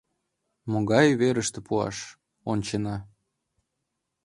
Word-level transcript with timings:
Могай 0.71 1.07
верыште 1.21 1.59
пуаш— 1.67 1.97
ончена. 2.51 2.95